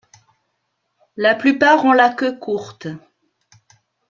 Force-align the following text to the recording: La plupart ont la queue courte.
La 1.15 1.35
plupart 1.35 1.85
ont 1.85 1.91
la 1.93 2.09
queue 2.09 2.35
courte. 2.39 2.87